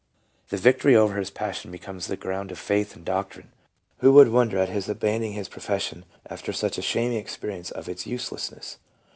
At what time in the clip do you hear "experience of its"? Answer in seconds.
7.19-8.07